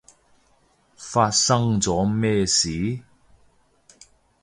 [0.97, 3.01] 發生咗咩事？